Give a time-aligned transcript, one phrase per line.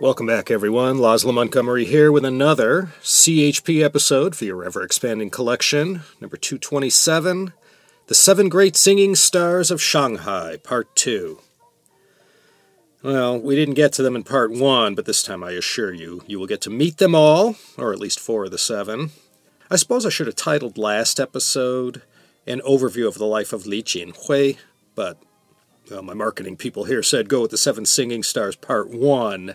[0.00, 0.96] Welcome back, everyone.
[0.96, 7.52] Laszlo Montgomery here with another CHP episode for your ever expanding collection, number 227
[8.06, 11.38] The Seven Great Singing Stars of Shanghai, Part 2.
[13.02, 16.22] Well, we didn't get to them in Part 1, but this time I assure you,
[16.26, 19.10] you will get to meet them all, or at least four of the seven.
[19.70, 22.00] I suppose I should have titled last episode
[22.46, 24.56] An Overview of the Life of Li Jinhui,
[24.94, 25.18] but
[25.92, 29.54] well, my marketing people here said go with the Seven Singing Stars Part 1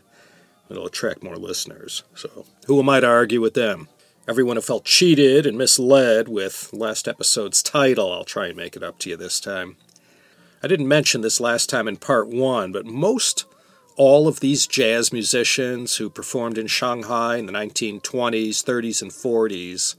[0.69, 2.03] It'll attract more listeners.
[2.13, 3.87] So, who am I to argue with them?
[4.27, 8.83] Everyone who felt cheated and misled with last episode's title, I'll try and make it
[8.83, 9.77] up to you this time.
[10.61, 13.45] I didn't mention this last time in part one, but most
[13.95, 18.01] all of these jazz musicians who performed in Shanghai in the 1920s,
[18.63, 19.95] 30s, and 40s,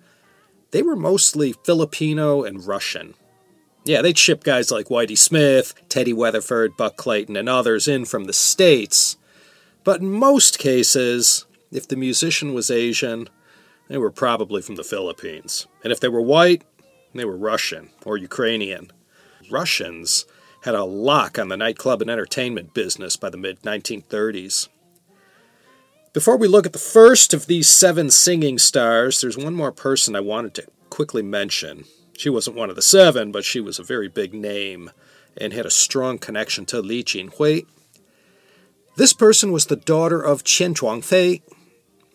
[0.71, 3.15] they were mostly Filipino and Russian.
[3.85, 8.25] Yeah, they'd ship guys like Whitey Smith, Teddy Weatherford, Buck Clayton, and others in from
[8.25, 9.17] the States
[9.89, 13.31] but in most cases, if the musician was Asian,
[13.89, 15.67] they were probably from the Philippines.
[15.83, 16.63] And if they were white,
[17.15, 18.91] they were Russian or Ukrainian.
[19.51, 20.27] Russians
[20.65, 24.69] had a lock on the nightclub and entertainment business by the mid 1930s.
[26.13, 30.15] Before we look at the first of these seven singing stars, there's one more person
[30.15, 31.85] I wanted to quickly mention.
[32.19, 34.91] She wasn't one of the seven, but she was a very big name
[35.37, 37.65] and had a strong connection to Li Jinhui,
[38.99, 41.43] this person was the daughter of Qian Zhuangfei.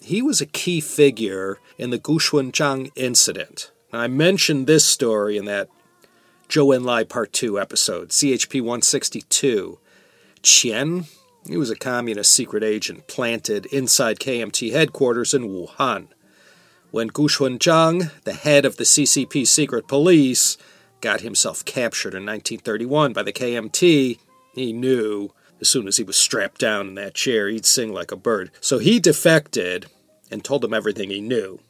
[0.01, 3.71] He was a key figure in the Gu Shunzhang incident.
[3.93, 5.69] I mentioned this story in that
[6.49, 9.79] Zhou Enlai Part 2 episode, CHP 162.
[10.41, 11.05] Qian,
[11.47, 16.09] he was a communist secret agent planted inside KMT headquarters in Wuhan.
[16.93, 20.59] When Gu Shunzhang, the head of the CCP secret police,
[21.01, 24.19] got himself captured in 1931 by the KMT,
[24.53, 28.11] he knew as soon as he was strapped down in that chair, he'd sing like
[28.11, 28.51] a bird.
[28.61, 29.87] So he defected
[30.29, 31.61] and told them everything he knew,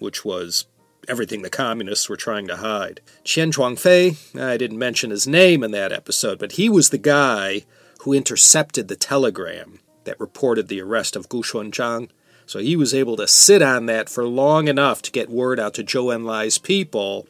[0.00, 0.66] which was
[1.06, 3.00] everything the communists were trying to hide.
[3.24, 7.66] Qian Zhuangfei, I didn't mention his name in that episode, but he was the guy
[8.00, 12.08] who intercepted the telegram that reported the arrest of Gu Shunzhang.
[12.52, 15.72] So he was able to sit on that for long enough to get word out
[15.72, 17.26] to Zhou Enlai's people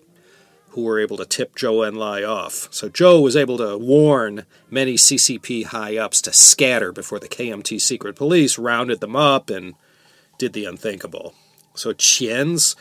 [0.70, 2.66] who were able to tip Zhou Enlai off.
[2.72, 7.80] So Zhou was able to warn many CCP high ups to scatter before the KMT
[7.80, 9.74] secret police rounded them up and
[10.38, 11.34] did the unthinkable.
[11.76, 12.74] So Qian's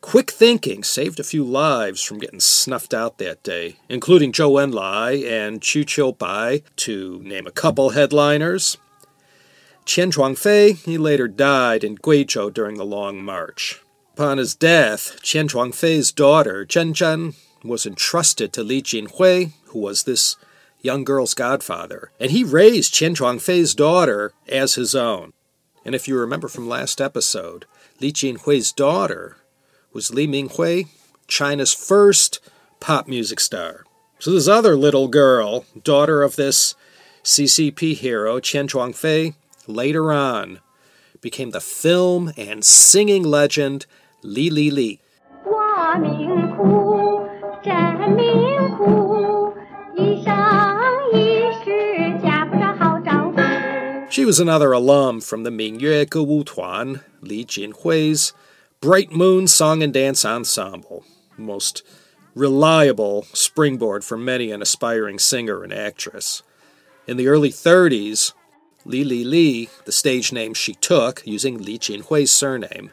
[0.00, 5.28] quick thinking saved a few lives from getting snuffed out that day, including Zhou Enlai
[5.28, 8.78] and Qu Qiubai, to name a couple headliners.
[9.86, 13.82] Qian Zhuangfei, he later died in Guizhou during the Long March.
[14.14, 17.34] Upon his death, Qian Zhuangfei's daughter, Chen Chen,
[17.64, 20.36] was entrusted to Li Jinhui, who was this
[20.80, 25.32] young girl's godfather, and he raised Qian Zhuangfei's daughter as his own.
[25.84, 27.66] And if you remember from last episode,
[28.00, 29.38] Li Jinhui's daughter
[29.92, 30.88] was Li Minghui,
[31.26, 32.40] China's first
[32.80, 33.84] pop music star.
[34.18, 36.74] So this other little girl, daughter of this
[37.24, 39.34] CCP hero, Qian Zhuangfei,
[39.66, 40.60] later on
[41.20, 43.86] became the film and singing legend
[44.22, 45.00] Li Li Li.
[54.10, 58.34] She was another alum from the Mingyue Gewu Tuan, Li Jinhui's
[58.80, 61.04] Bright Moon Song and Dance Ensemble,
[61.38, 61.82] most
[62.34, 66.42] reliable springboard for many an aspiring singer and actress.
[67.06, 68.32] In the early 30s,
[68.84, 72.90] Li Li Li, the stage name she took using Li Jinhui's surname,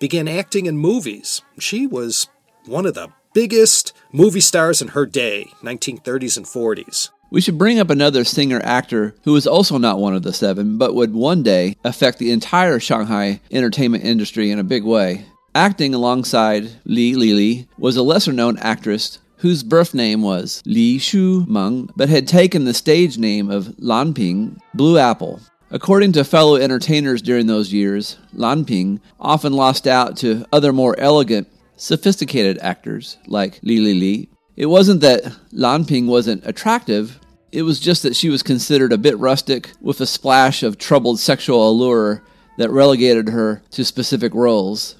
[0.00, 1.42] began acting in movies.
[1.58, 2.28] She was
[2.66, 7.10] one of the biggest movie stars in her day, 1930s and 40s.
[7.30, 10.76] We should bring up another singer actor who was also not one of the seven,
[10.76, 15.24] but would one day affect the entire Shanghai entertainment industry in a big way.
[15.54, 21.44] Acting alongside Li Lili was a lesser known actress whose birth name was Li Shu
[21.48, 25.40] Meng, but had taken the stage name of Lan Ping, Blue Apple.
[25.72, 30.96] According to fellow entertainers during those years, Lan Ping often lost out to other more
[30.96, 34.28] elegant, sophisticated actors like Li Li Li.
[34.56, 37.18] It wasn't that Lan Ping wasn't attractive,
[37.50, 41.18] it was just that she was considered a bit rustic with a splash of troubled
[41.18, 42.22] sexual allure
[42.58, 44.94] that relegated her to specific roles.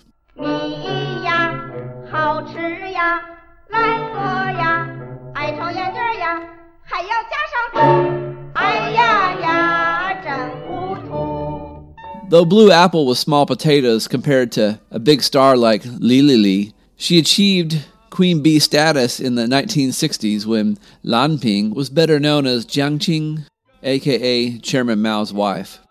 [12.32, 16.74] Though Blue Apple was small potatoes compared to a big star like Li Li Li,
[16.96, 22.64] she achieved Queen Bee status in the 1960s when Lan Ping was better known as
[22.64, 23.44] Jiang Qing.
[23.82, 25.81] aka Chairman Mao's wife.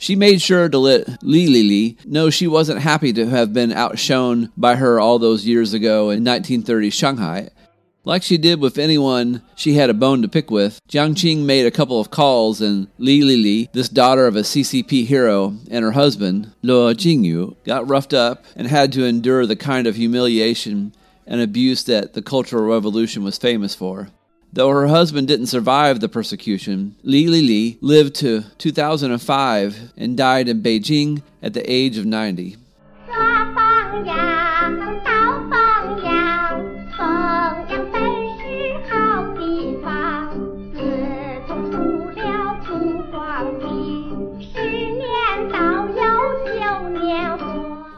[0.00, 3.70] She made sure to let Li Li Li know she wasn't happy to have been
[3.70, 7.50] outshone by her all those years ago in 1930 Shanghai.
[8.02, 11.66] Like she did with anyone she had a bone to pick with, Jiang Qing made
[11.66, 15.84] a couple of calls, and Li Li Li, this daughter of a CCP hero, and
[15.84, 20.94] her husband, Luo Jingyu, got roughed up and had to endure the kind of humiliation
[21.26, 24.08] and abuse that the Cultural Revolution was famous for.
[24.52, 30.48] Though her husband didn't survive the persecution, Li Li Li lived to 2005 and died
[30.48, 32.56] in Beijing at the age of 90.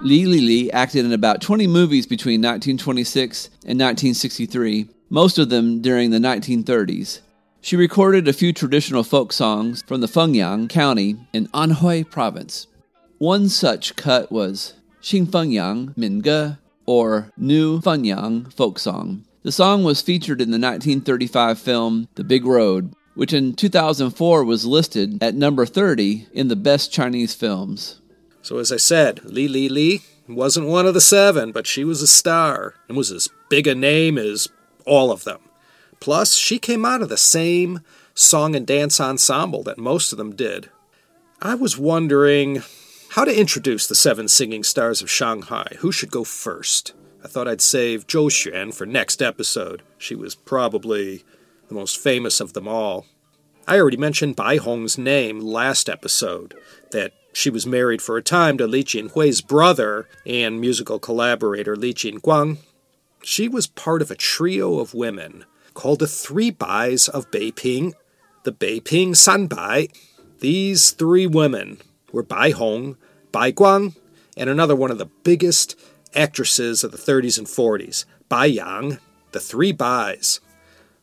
[0.02, 5.82] Li Li Li acted in about 20 movies between 1926 and 1963 most of them
[5.82, 7.20] during the 1930s.
[7.61, 12.67] She recorded a few traditional folk songs from the Fengyang County in Anhui Province.
[13.19, 14.73] One such cut was
[15.03, 16.56] Xin Fengyang Minge,
[16.87, 19.26] or New Fengyang Folk Song.
[19.43, 24.64] The song was featured in the 1935 film The Big Road, which in 2004 was
[24.64, 28.00] listed at number 30 in the best Chinese films.
[28.41, 32.00] So, as I said, Li Li Li wasn't one of the seven, but she was
[32.00, 34.49] a star and was as big a name as
[34.87, 35.40] all of them.
[36.00, 37.81] Plus, she came out of the same
[38.14, 40.69] song and dance ensemble that most of them did.
[41.40, 42.62] I was wondering
[43.11, 45.76] how to introduce the seven singing stars of Shanghai.
[45.79, 46.93] Who should go first?
[47.25, 49.82] I thought I'd save Zhou Xuan for next episode.
[49.99, 51.25] She was probably
[51.69, 53.06] the most famous of them all.
[53.67, 56.55] I already mentioned Bai Hong's name last episode,
[56.90, 61.94] that she was married for a time to Li Jinhui's brother and musical collaborator Li
[61.94, 62.58] Jinguang,
[63.22, 67.94] she was part of a trio of women called the Three Bais of Beiping,
[68.42, 69.88] the Beiping San Bai.
[70.40, 71.78] These three women
[72.12, 72.96] were Bai Hong,
[73.30, 73.94] Bai Guang,
[74.36, 75.78] and another one of the biggest
[76.14, 78.98] actresses of the 30s and 40s, Bai Yang,
[79.32, 80.40] the Three Bais.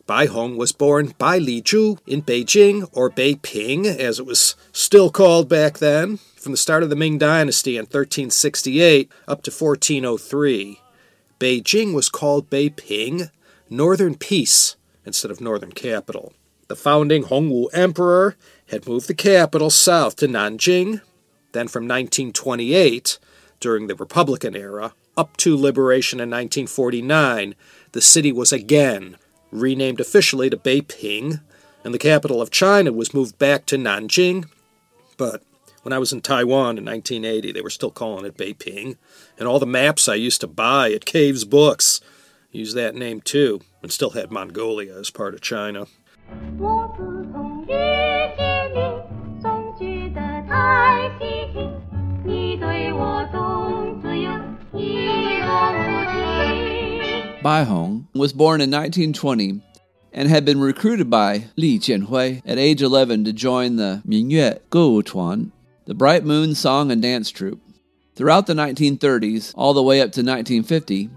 [0.06, 5.10] Bai Hong was born Bai Li Zhu in Beijing, or Beiping, as it was still
[5.12, 10.80] called back then, from the start of the Ming Dynasty in 1368 up to 1403.
[11.40, 13.30] Beijing was called Beiping,
[13.70, 14.76] Northern Peace,
[15.06, 16.34] instead of Northern Capital.
[16.68, 18.36] The founding Hongwu Emperor
[18.68, 21.02] had moved the capital south to Nanjing.
[21.54, 23.18] Then from 1928,
[23.60, 27.56] during the Republican era, up to liberation in 1949,
[27.94, 29.18] the city was again
[29.52, 31.42] renamed officially to Beiping,
[31.84, 34.46] and the capital of China was moved back to Nanjing.
[35.18, 35.42] But
[35.90, 38.96] when I was in Taiwan in 1980, they were still calling it Beiping.
[39.40, 42.00] And all the maps I used to buy at Caves Books
[42.52, 45.88] used that name too, and still had Mongolia as part of China.
[57.42, 59.64] Bai Hong was born in 1920
[60.14, 65.04] and had been recruited by Li Jinhui at age 11 to join the Mingyue Gewu
[65.04, 65.52] Tuan,
[65.90, 67.60] the Bright Moon Song and Dance Troupe.
[68.14, 71.10] Throughout the 1930s, all the way up to 1950,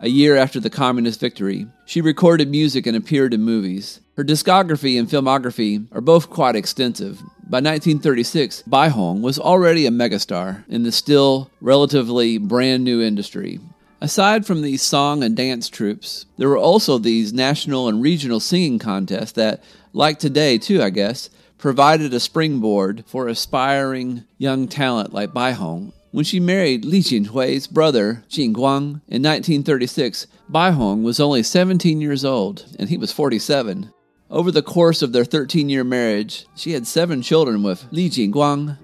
[0.00, 4.00] a year after the communist victory, she recorded music and appeared in movies.
[4.18, 7.20] Her discography and filmography are both quite extensive.
[7.44, 13.60] By 1936, Bai Hong was already a megastar in the still relatively brand new industry.
[14.02, 18.78] Aside from these song and dance troupes, there were also these national and regional singing
[18.78, 25.34] contests that, like today too, I guess, provided a springboard for aspiring young talent like
[25.34, 25.92] Bai Hong.
[26.10, 32.00] When she married Li Jinhui's brother, Jin Guang, in 1936, Bai Hong was only 17
[32.00, 33.92] years old, and he was 47.
[34.30, 38.78] Over the course of their 13 year marriage, she had seven children with Li Jinguang.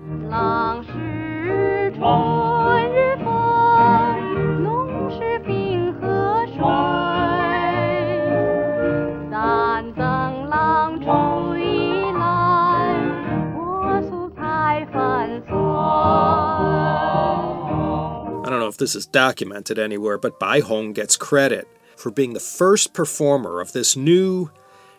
[18.75, 23.61] If this is documented anywhere, but Bai Hong gets credit for being the first performer
[23.61, 24.51] of this new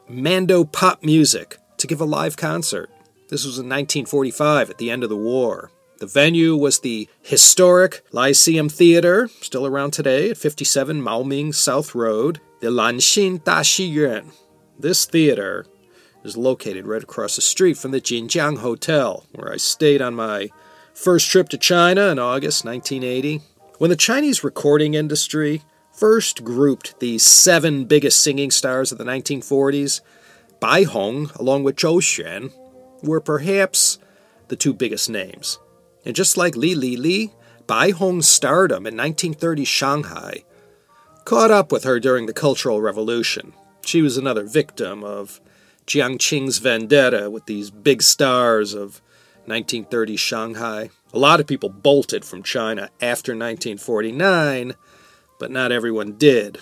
[0.08, 2.90] Mando pop music to give a live concert.
[3.28, 5.72] This was in 1945 at the end of the war.
[6.00, 12.40] The venue was the historic Lyceum Theater, still around today at 57 Maoming South Road,
[12.62, 14.32] the Lanxin Daxi Yuan.
[14.80, 15.66] This theater
[16.24, 20.50] is located right across the street from the Jinjiang Hotel, where I stayed on my
[20.94, 23.42] first trip to China in August 1980.
[23.78, 30.00] When the Chinese recording industry first grouped the seven biggest singing stars of the 1940s,
[30.62, 32.54] Bai Hong, along with Zhou Xuan,
[33.04, 33.98] were perhaps
[34.48, 35.60] the two biggest names.
[36.06, 37.34] And just like Li Li Li,
[37.68, 40.46] Bai Hong's stardom in 1930 Shanghai
[41.26, 43.52] caught up with her during the Cultural Revolution.
[43.84, 45.42] She was another victim of
[45.86, 49.02] Jiang Qing's vendetta with these big stars of
[49.48, 50.90] 1930 Shanghai.
[51.14, 54.74] A lot of people bolted from China after 1949,
[55.40, 56.60] but not everyone did,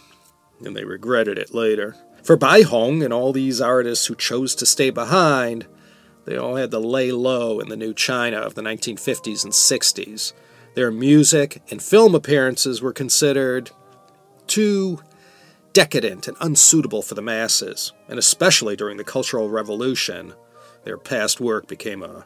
[0.64, 1.96] and they regretted it later.
[2.24, 5.68] For Bai Hong and all these artists who chose to stay behind,
[6.26, 10.34] they all had to lay low in the new China of the 1950s and 60s.
[10.76, 13.72] Their music and film appearances were considered
[14.48, 15.02] too
[15.74, 20.34] decadent and unsuitable for the masses, and especially during the Cultural Revolution,
[20.84, 22.26] their past work became a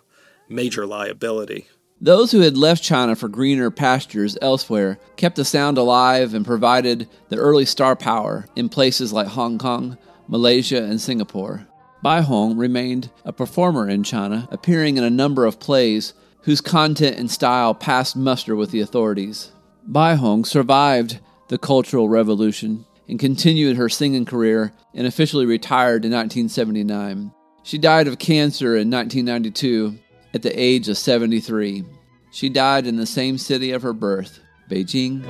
[0.50, 1.68] major liability.
[2.00, 7.10] Those who had left China for greener pastures elsewhere kept the sound alive and provided
[7.30, 11.68] the early star power in places like Hong Kong, Malaysia, and Singapore.
[12.04, 16.14] Bai Hong remained a performer in China, appearing in a number of plays
[16.44, 19.52] whose content and style passed muster with the authorities.
[19.84, 26.12] Bai Hong survived the Cultural Revolution and continued her singing career and officially retired in
[26.12, 27.32] 1979.
[27.64, 29.98] She died of cancer in 1992
[30.38, 31.84] at the age of 73.
[32.30, 34.40] She died in the same city of her birth,
[34.70, 35.26] Beijing.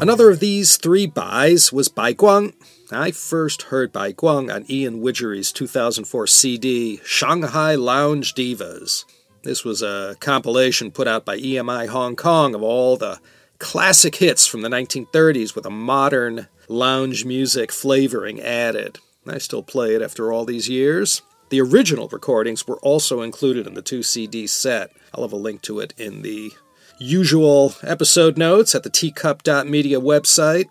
[0.00, 2.54] Another of these three Bais was Bai Guang.
[2.90, 9.04] I first heard Bai Guang on Ian Widgery's 2004 CD, Shanghai Lounge Divas.
[9.48, 13.18] This was a compilation put out by EMI Hong Kong of all the
[13.58, 18.98] classic hits from the 1930s with a modern lounge music flavoring added.
[19.26, 21.22] I still play it after all these years.
[21.48, 24.90] The original recordings were also included in the two CD set.
[25.14, 26.52] I'll have a link to it in the
[26.98, 30.66] usual episode notes at the teacup.media website.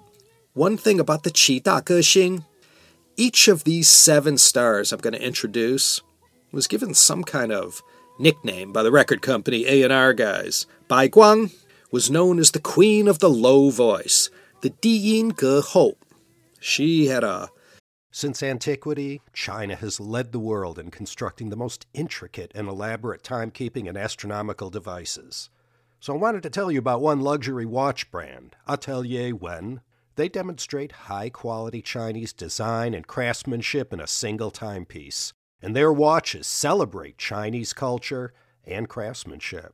[0.54, 2.46] One thing about the Qi Da Xing,
[3.16, 6.02] each of these seven stars I'm going to introduce
[6.52, 7.82] was given some kind of
[8.20, 10.66] nickname by the record company A&R guys.
[10.88, 11.54] Bai Guang
[11.92, 14.30] was known as the queen of the low voice,
[14.62, 15.94] the Yin Ge Hou.
[16.60, 17.50] She had a
[18.18, 23.88] since antiquity, China has led the world in constructing the most intricate and elaborate timekeeping
[23.88, 25.52] and astronomical devices.
[26.00, 29.82] So I wanted to tell you about one luxury watch brand, Atelier Wen.
[30.16, 35.32] They demonstrate high quality Chinese design and craftsmanship in a single timepiece,
[35.62, 38.34] and their watches celebrate Chinese culture
[38.66, 39.74] and craftsmanship.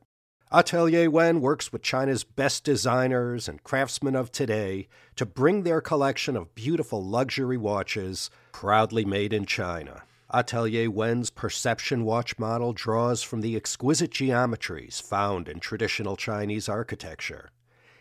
[0.52, 4.86] Atelier Wen works with China's best designers and craftsmen of today
[5.16, 10.04] to bring their collection of beautiful luxury watches proudly made in China.
[10.32, 17.50] Atelier Wen's perception watch model draws from the exquisite geometries found in traditional Chinese architecture.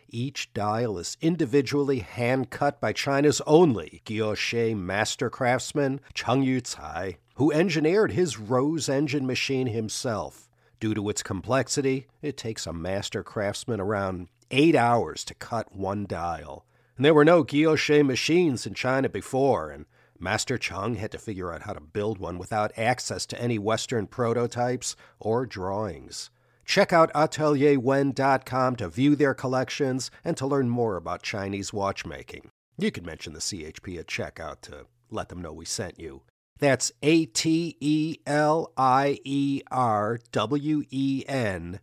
[0.07, 7.51] Each dial is individually hand cut by China's only guilloche master craftsman, Cheng Yucai, who
[7.51, 10.49] engineered his rose engine machine himself.
[10.79, 16.05] Due to its complexity, it takes a master craftsman around eight hours to cut one
[16.05, 16.65] dial.
[16.97, 19.85] And there were no guilloche machines in China before, and
[20.19, 24.07] Master Cheng had to figure out how to build one without access to any Western
[24.07, 26.29] prototypes or drawings.
[26.65, 32.49] Check out atelierwen.com to view their collections and to learn more about Chinese watchmaking.
[32.77, 36.21] You can mention the CHP at checkout to let them know we sent you.
[36.59, 41.79] That's A T E L I E R W E N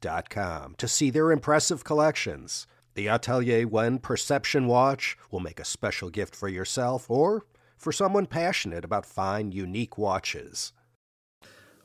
[0.00, 2.66] dot com to see their impressive collections.
[2.94, 7.46] The Atelier Wen Perception Watch will make a special gift for yourself or
[7.76, 10.72] for someone passionate about fine, unique watches.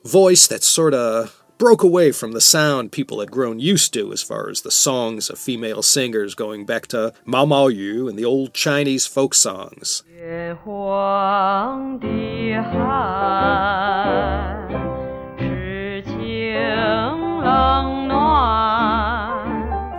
[0.04, 4.22] Voice that sort of broke away from the sound people had grown used to as
[4.22, 8.24] far as the songs of female singers going back to Mao Mao Yu and the
[8.24, 10.02] old Chinese folk songs.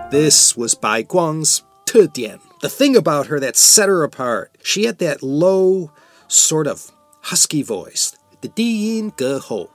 [0.09, 4.97] This was Bai Guang's 特点 the thing about her that set her apart, she had
[4.97, 5.91] that low,
[6.27, 9.69] sort of husky voice, the Diyin Ge Hou.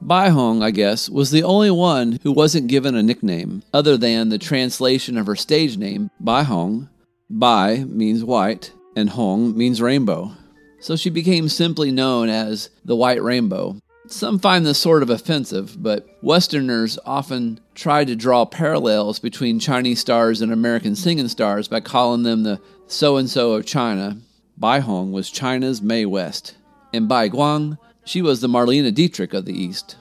[0.00, 4.28] Bai Hong, I guess, was the only one who wasn't given a nickname other than
[4.28, 6.88] the translation of her stage name, Bai Hong.
[7.28, 10.32] Bai means white, and Hong means rainbow.
[10.80, 13.76] So she became simply known as the White Rainbow,
[14.10, 20.00] some find this sort of offensive, but Westerners often try to draw parallels between Chinese
[20.00, 24.16] stars and American singing stars by calling them the so and so of China.
[24.56, 26.56] Bai Hong was China's Mae West,
[26.92, 27.76] and Bai Guang,
[28.08, 29.96] she was the Marlene Dietrich of the East.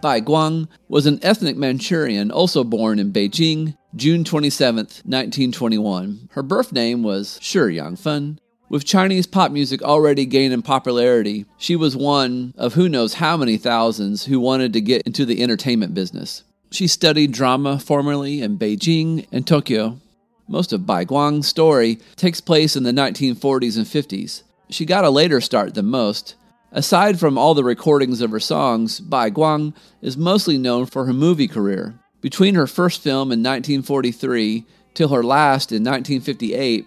[0.00, 6.28] Bai Guang was an ethnic Manchurian also born in Beijing, June 27, 1921.
[6.30, 8.38] Her birth name was Shi Yangfen.
[8.70, 13.56] With Chinese pop music already gaining popularity, she was one of who knows how many
[13.56, 16.44] thousands who wanted to get into the entertainment business.
[16.70, 19.98] She studied drama formerly in Beijing and Tokyo.
[20.46, 24.44] Most of Bai Guang's story takes place in the 1940s and 50s.
[24.68, 26.36] She got a later start than most.
[26.70, 31.12] Aside from all the recordings of her songs, Bai Guang is mostly known for her
[31.12, 31.98] movie career.
[32.20, 36.86] Between her first film in 1943 till her last in 1958,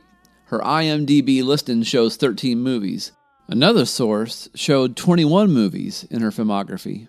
[0.53, 3.11] her IMDb listing shows 13 movies.
[3.47, 7.07] Another source showed 21 movies in her filmography.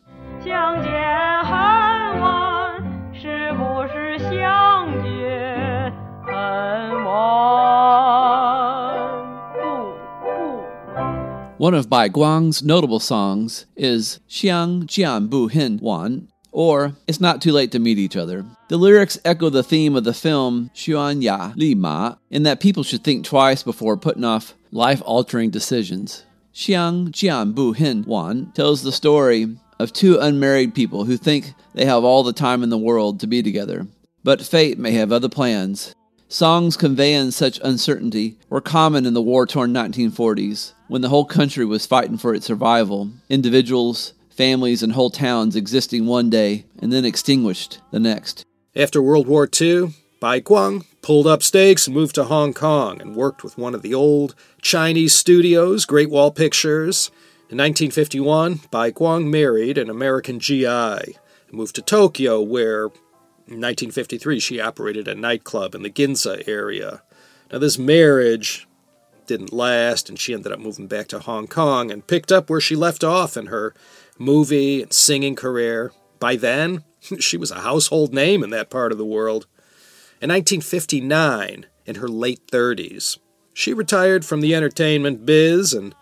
[11.58, 17.42] One of Bai Guang's notable songs is Xiang Jian Bu Hen Wan, or It's Not
[17.42, 18.46] Too Late to Meet Each Other.
[18.68, 22.84] The lyrics echo the theme of the film Xuan Ya Li Ma, in that people
[22.84, 26.24] should think twice before putting off life altering decisions.
[26.54, 31.84] Xiang Jian Bu Hen Wan tells the story of two unmarried people who think they
[31.84, 33.88] have all the time in the world to be together,
[34.22, 35.94] but fate may have other plans.
[36.28, 41.64] Songs conveying such uncertainty were common in the war torn 1940s when the whole country
[41.64, 43.10] was fighting for its survival.
[43.28, 48.44] Individuals, families, and whole towns existing one day and then extinguished the next.
[48.76, 53.14] After World War II, Bai Guang pulled up stakes and moved to Hong Kong and
[53.14, 57.10] worked with one of the old Chinese studios, Great Wall Pictures.
[57.50, 62.84] In 1951, Bai Guang married an American GI and moved to Tokyo, where
[63.46, 67.02] in 1953, she operated a nightclub in the Ginza area.
[67.52, 68.66] Now, this marriage
[69.26, 72.60] didn't last, and she ended up moving back to Hong Kong and picked up where
[72.60, 73.74] she left off in her
[74.18, 75.92] movie and singing career.
[76.18, 76.84] By then,
[77.20, 79.46] she was a household name in that part of the world.
[80.20, 83.18] In 1959, in her late 30s,
[83.52, 85.94] she retired from the entertainment biz and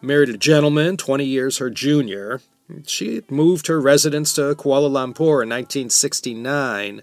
[0.00, 2.40] married a gentleman 20 years her junior
[2.86, 7.02] she moved her residence to Kuala Lumpur in 1969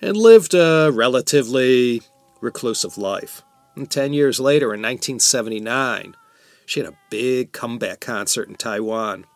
[0.00, 2.02] and lived a relatively
[2.40, 3.42] reclusive life.
[3.76, 6.16] And ten years later, in 1979,
[6.64, 9.26] she had a big comeback concert in Taiwan.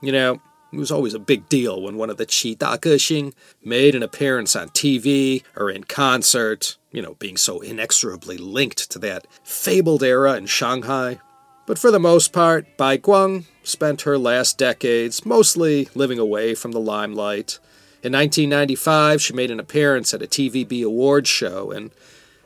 [0.00, 0.40] You know,
[0.72, 3.32] it was always a big deal when one of the Qi Da Gexing
[3.64, 8.98] made an appearance on TV or in concert, you know, being so inexorably linked to
[8.98, 11.18] that fabled era in Shanghai.
[11.66, 16.72] But for the most part, Bai Guang spent her last decades mostly living away from
[16.72, 17.58] the limelight.
[18.02, 21.90] In 1995, she made an appearance at a TVB awards show and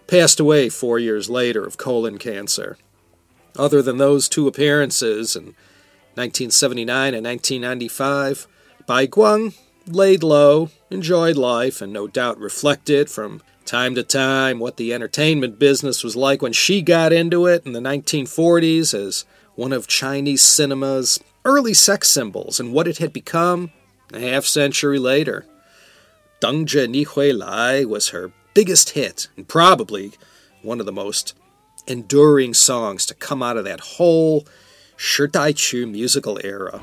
[0.06, 2.78] passed away four years later of colon cancer.
[3.58, 5.54] Other than those two appearances in
[6.14, 8.46] 1979 and 1995,
[8.87, 9.55] Bai Guang
[9.87, 15.59] laid low, enjoyed life, and no doubt reflected from time to time what the entertainment
[15.59, 20.42] business was like when she got into it in the 1940s as one of Chinese
[20.42, 23.70] cinema's early sex symbols and what it had become
[24.12, 25.46] a half century later.
[26.40, 30.12] Dengzhi Ni Hui Lai was her biggest hit and probably
[30.62, 31.35] one of the most
[31.87, 34.46] enduring songs to come out of that whole
[35.02, 36.78] Shi Dai Qu musical era.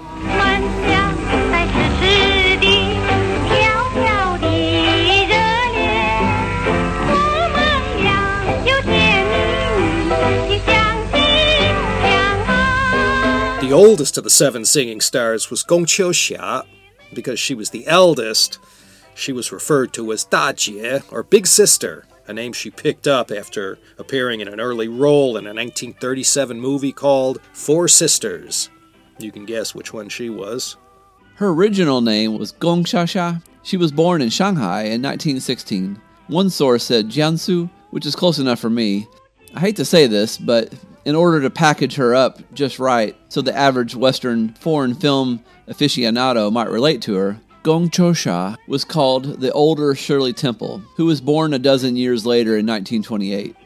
[13.61, 16.63] The oldest of the seven singing stars was Gong Qiuxia.
[17.13, 18.57] Because she was the eldest,
[19.13, 23.31] she was referred to as Da Jie, or Big Sister, a name she picked up
[23.31, 28.69] after appearing in an early role in a 1937 movie called Four Sisters.
[29.19, 30.77] You can guess which one she was.
[31.35, 33.41] Her original name was Gong Xiaxia.
[33.63, 36.01] She was born in Shanghai in 1916.
[36.27, 39.07] One source said Jiangsu, which is close enough for me.
[39.53, 40.73] I hate to say this, but
[41.05, 46.51] in order to package her up just right so the average Western foreign film aficionado
[46.51, 51.53] might relate to her, Gong Qiuxia was called the older Shirley Temple, who was born
[51.53, 53.57] a dozen years later in 1928.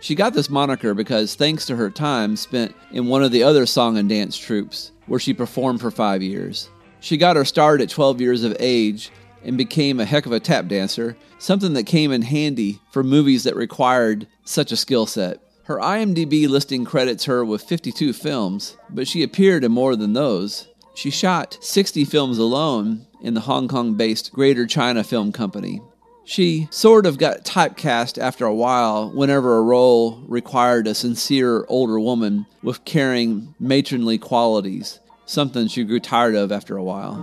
[0.00, 3.66] She got this moniker because thanks to her time spent in one of the other
[3.66, 6.70] song and dance troupes, where she performed for five years.
[7.00, 9.10] She got her start at 12 years of age
[9.42, 13.42] and became a heck of a tap dancer, something that came in handy for movies
[13.42, 15.40] that required such a skill set.
[15.64, 20.68] Her IMDb listing credits her with 52 films, but she appeared in more than those.
[20.94, 25.80] She shot 60 films alone in the Hong Kong based Greater China Film Company.
[26.24, 31.98] She sort of got typecast after a while whenever a role required a sincere older
[31.98, 37.16] woman with caring matronly qualities, something she grew tired of after a while.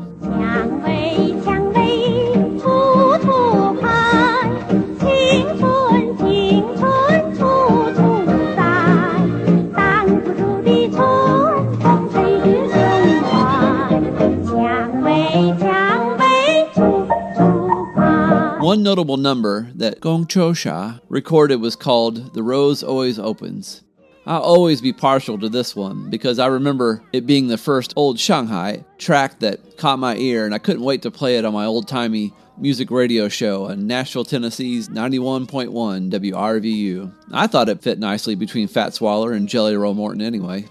[18.75, 23.83] One notable number that Gong Qiuxia recorded was called The Rose Always Opens.
[24.25, 28.19] I'll always be partial to this one because I remember it being the first old
[28.19, 31.63] Shanghai track that caught my ear, and I couldn't wait to play it on my
[31.63, 37.13] old timey music radio show on Nashville, Tennessee's 91.1 WRVU.
[37.31, 40.65] I thought it fit nicely between Fats Waller and Jelly Roll Morton anyway.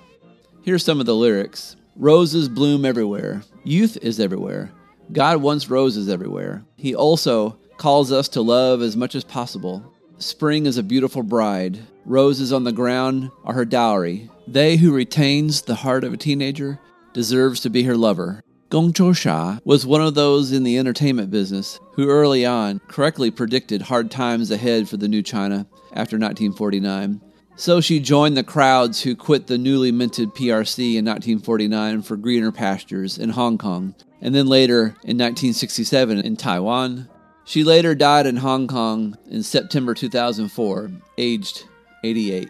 [0.60, 3.44] Here's some of the lyrics Roses bloom everywhere.
[3.64, 4.72] Youth is everywhere.
[5.10, 6.64] God wants roses everywhere.
[6.76, 9.92] He also calls us to love as much as possible.
[10.18, 11.80] Spring is a beautiful bride.
[12.04, 14.30] Roses on the ground are her dowry.
[14.46, 16.78] They who retains the heart of a teenager
[17.12, 18.42] deserves to be her lover.
[18.70, 23.82] Gong Qiuxia was one of those in the entertainment business who early on correctly predicted
[23.82, 27.20] hard times ahead for the new China after 1949.
[27.56, 32.50] So she joined the crowds who quit the newly minted PRC in 1949 for greener
[32.50, 37.08] pastures in Hong Kong, and then later in 1967 in Taiwan.
[37.44, 41.64] She later died in Hong Kong in September 2004, aged
[42.02, 42.48] 88.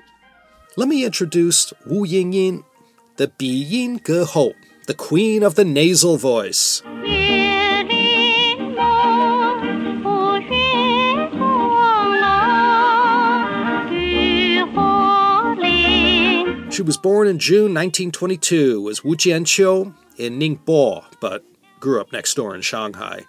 [0.77, 2.65] Let me introduce Wu Yingyin,
[3.17, 4.55] the Bi Yin Ge
[4.87, 6.83] the queen of the nasal voice.
[16.71, 21.45] She was born in June 1922 as Wu Jianqiu in Ningbo, but
[21.79, 23.25] grew up next door in Shanghai.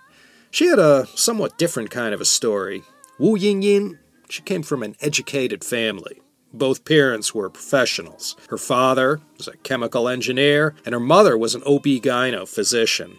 [0.55, 2.83] She had a somewhat different kind of a story.
[3.19, 6.21] Wu Yingyin, she came from an educated family.
[6.53, 8.37] Both parents were professionals.
[8.47, 13.17] Her father was a chemical engineer, and her mother was an OB-GYN physician.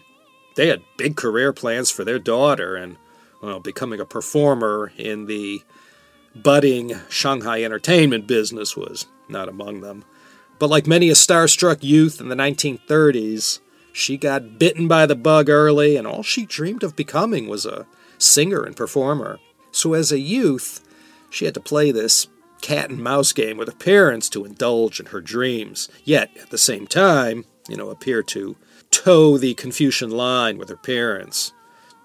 [0.55, 2.97] They had big career plans for their daughter, and
[3.43, 5.61] well, becoming a performer in the
[6.33, 10.05] budding Shanghai entertainment business was not among them.
[10.57, 13.59] But like many a starstruck youth in the 1930s,
[13.97, 17.87] she got bitten by the bug early, and all she dreamed of becoming was a
[18.19, 19.39] singer and performer.
[19.71, 20.87] So as a youth,
[21.31, 22.27] she had to play this
[22.61, 26.59] cat and mouse game with her parents to indulge in her dreams, yet at the
[26.59, 28.55] same time, you know, appear to
[28.91, 31.51] toe the Confucian line with her parents.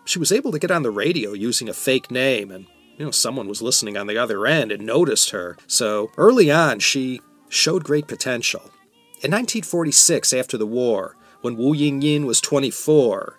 [0.07, 2.65] She was able to get on the radio using a fake name, and
[2.97, 5.59] you know, someone was listening on the other end and noticed her.
[5.67, 8.63] So early on, she showed great potential.
[9.21, 13.39] In 1946, after the war, when Wu Yingyin was 24,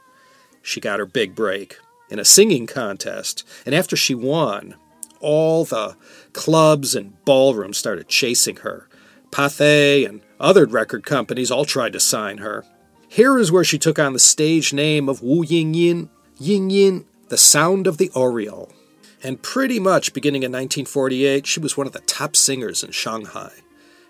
[0.62, 1.78] she got her big break
[2.10, 4.76] in a singing contest, and after she won,
[5.20, 5.96] all the
[6.34, 8.88] clubs and ballrooms started chasing her.
[9.32, 12.64] Pathé and other record companies all tried to sign her.
[13.08, 17.88] Here is where she took on the stage name of Wu Yingyin, Yingyin, the sound
[17.88, 18.72] of the Oriole.
[19.24, 23.52] And pretty much beginning in 1948, she was one of the top singers in Shanghai.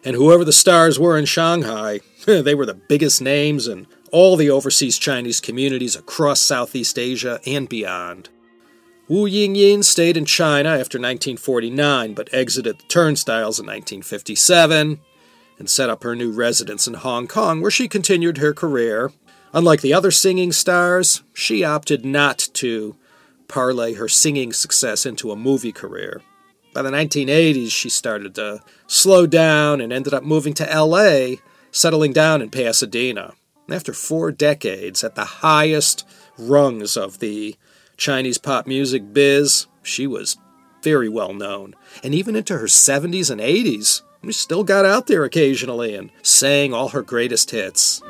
[0.05, 4.49] And whoever the stars were in Shanghai, they were the biggest names in all the
[4.49, 8.29] overseas Chinese communities across Southeast Asia and beyond.
[9.07, 14.99] Wu Yingyin stayed in China after 1949 but exited the turnstiles in 1957
[15.59, 19.11] and set up her new residence in Hong Kong where she continued her career.
[19.53, 22.95] Unlike the other singing stars, she opted not to
[23.47, 26.21] parlay her singing success into a movie career.
[26.73, 31.35] By the 1980s, she started to slow down and ended up moving to LA,
[31.71, 33.33] settling down in Pasadena.
[33.69, 36.05] After four decades at the highest
[36.37, 37.55] rungs of the
[37.95, 40.37] Chinese pop music biz, she was
[40.81, 41.75] very well known.
[42.03, 46.73] And even into her 70s and 80s, she still got out there occasionally and sang
[46.73, 48.01] all her greatest hits.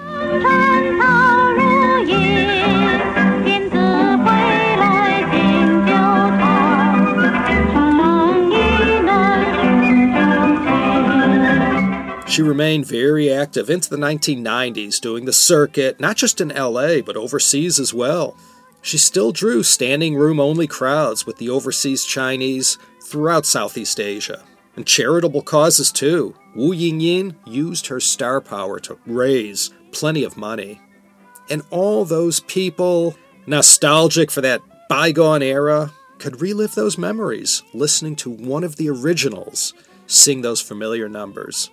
[12.33, 17.15] She remained very active into the 1990s, doing the circuit, not just in LA, but
[17.15, 18.35] overseas as well.
[18.81, 24.43] She still drew standing room only crowds with the overseas Chinese throughout Southeast Asia.
[24.75, 26.33] And charitable causes too.
[26.55, 30.81] Wu Yingyin used her star power to raise plenty of money.
[31.51, 33.15] And all those people,
[33.45, 39.75] nostalgic for that bygone era, could relive those memories listening to one of the originals
[40.07, 41.69] sing those familiar numbers.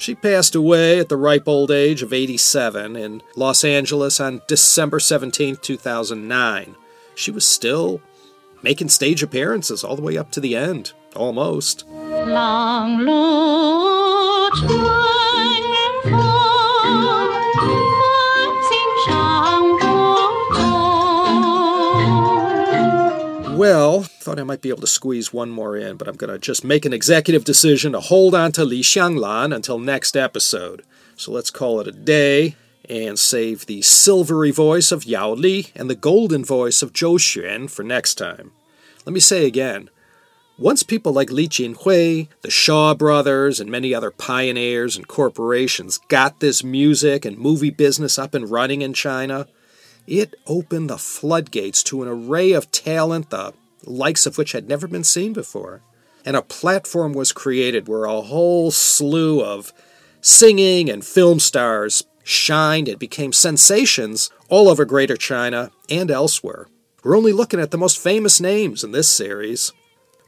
[0.00, 4.98] She passed away at the ripe old age of 87 in Los Angeles on December
[4.98, 6.74] 17, 2009.
[7.14, 8.00] She was still
[8.62, 11.86] making stage appearances all the way up to the end, almost.
[11.86, 13.40] Long, long.
[23.60, 26.38] Well, thought I might be able to squeeze one more in, but I'm going to
[26.38, 30.82] just make an executive decision to hold on to Li Xianglan until next episode.
[31.14, 32.56] So let's call it a day
[32.88, 37.70] and save the silvery voice of Yao Li and the golden voice of Zhou Xuan
[37.70, 38.52] for next time.
[39.04, 39.90] Let me say again
[40.56, 46.40] once people like Li Jinhui, the Shaw brothers, and many other pioneers and corporations got
[46.40, 49.48] this music and movie business up and running in China,
[50.06, 53.52] it opened the floodgates to an array of talent, the
[53.84, 55.82] likes of which had never been seen before.
[56.24, 59.72] And a platform was created where a whole slew of
[60.20, 66.66] singing and film stars shined and became sensations all over Greater China and elsewhere.
[67.02, 69.72] We're only looking at the most famous names in this series.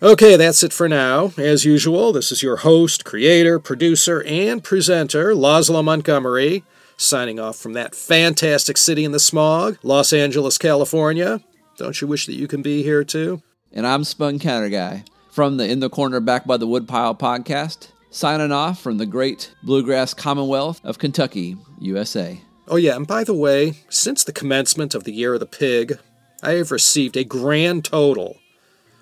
[0.03, 1.33] Okay, that's it for now.
[1.37, 6.65] As usual, this is your host, creator, producer, and presenter, Laszlo Montgomery,
[7.03, 11.41] signing off from that fantastic city in the smog, Los Angeles, California.
[11.77, 13.43] Don't you wish that you can be here too?
[13.73, 18.53] And I'm Spun Counterguy from the In the Corner Back by the Woodpile podcast, signing
[18.53, 22.41] off from the great Bluegrass Commonwealth of Kentucky, USA.
[22.69, 25.99] Oh, yeah, and by the way, since the commencement of the Year of the Pig,
[26.43, 28.37] I have received a grand total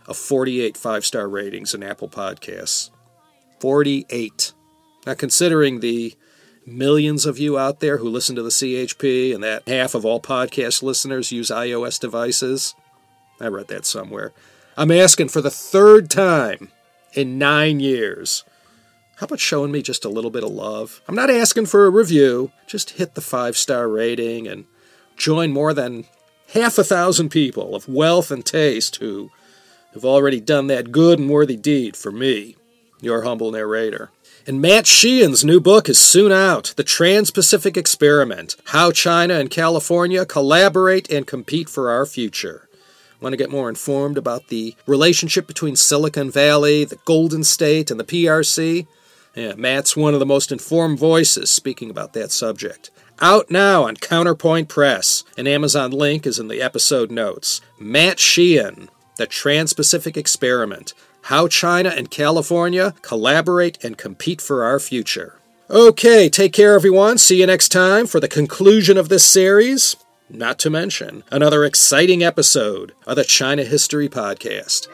[0.06, 2.90] of 48 five star ratings in Apple Podcasts.
[3.60, 4.52] 48.
[5.06, 6.14] Now, considering the
[6.66, 10.20] millions of you out there who listen to the CHP and that half of all
[10.20, 12.74] podcast listeners use iOS devices,
[13.40, 14.32] I read that somewhere.
[14.76, 16.70] I'm asking for the third time
[17.14, 18.44] in nine years.
[19.16, 21.02] How about showing me just a little bit of love?
[21.06, 22.52] I'm not asking for a review.
[22.66, 24.64] Just hit the five star rating and
[25.16, 26.06] join more than
[26.54, 29.30] half a thousand people of wealth and taste who
[29.92, 32.56] have already done that good and worthy deed for me,
[33.00, 34.10] your humble narrator.
[34.46, 39.50] And Matt Sheehan's new book is soon out The Trans Pacific Experiment How China and
[39.50, 42.68] California Collaborate and Compete for Our Future.
[43.20, 48.00] Want to get more informed about the relationship between Silicon Valley, the Golden State, and
[48.00, 48.86] the PRC?
[49.36, 52.90] Yeah, Matt's one of the most informed voices speaking about that subject.
[53.20, 55.22] Out now on Counterpoint Press.
[55.36, 57.60] An Amazon link is in the episode notes.
[57.78, 64.78] Matt Sheehan, The Trans Pacific Experiment How China and California Collaborate and Compete for Our
[64.78, 65.36] Future.
[65.68, 67.18] Okay, take care, everyone.
[67.18, 69.96] See you next time for the conclusion of this series.
[70.28, 74.88] Not to mention another exciting episode of the China History Podcast.